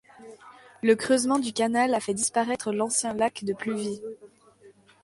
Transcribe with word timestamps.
Le 0.81 0.95
creusement 0.95 1.37
du 1.37 1.53
canal 1.53 1.93
a 1.93 1.99
fait 1.99 2.15
disparaître 2.15 2.71
l'ancien 2.73 3.13
lac 3.13 3.43
de 3.43 3.53
Pluvis. 3.53 4.01